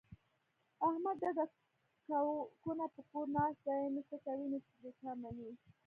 [0.87, 1.45] احمد ډډه
[2.61, 5.51] کونه په کور ناست دی، نه څه کوي نه د چا مني.